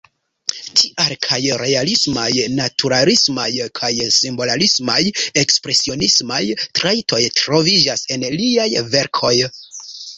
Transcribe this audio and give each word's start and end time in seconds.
Tial 0.79 1.11
kaj 1.25 1.37
realismaj-naturalismaj 1.63 3.47
kaj 3.81 3.91
simbolismaj-ekspresionismaj 4.17 6.43
trajtoj 6.81 7.23
troviĝas 7.45 8.11
en 8.19 8.27
liaj 8.41 8.71
verkoj. 8.99 9.35